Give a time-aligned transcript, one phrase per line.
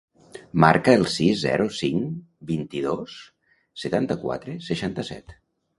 [0.63, 2.17] Marca el sis, zero, cinc,
[2.53, 3.21] vint-i-dos,
[3.87, 5.43] setanta-quatre, seixanta-set.